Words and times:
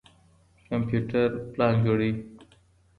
کمپيوټر 0.69 1.27
پلان 1.51 1.73
جوړوي. 1.85 2.11